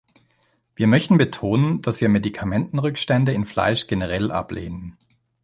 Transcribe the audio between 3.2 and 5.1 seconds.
in Fleisch generell ablehnen.